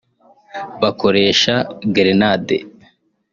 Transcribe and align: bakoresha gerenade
bakoresha 0.81 1.53
gerenade 1.95 2.55